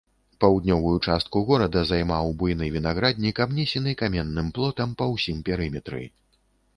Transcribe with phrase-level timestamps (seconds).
[0.43, 6.03] Паўднёвую частку горада займаў буйны вінаграднік, абнесены каменным плотам па ўсім перыметры.